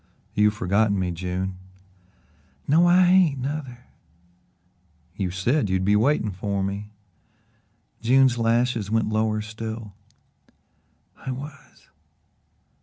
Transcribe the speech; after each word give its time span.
"You've 0.33 0.55
forgotten 0.55 0.97
me, 0.97 1.11
June." 1.11 1.59
"No, 2.67 2.87
I 2.87 3.05
hain't, 3.05 3.39
nuther." 3.39 3.85
"You 5.15 5.29
said 5.29 5.69
you'd 5.69 5.85
be 5.85 5.95
waiting 5.95 6.31
for 6.31 6.63
me." 6.63 6.89
June's 8.01 8.39
lashes 8.39 8.89
went 8.89 9.09
lower 9.09 9.41
still. 9.41 9.93
"I 11.17 11.29
was." 11.29 11.89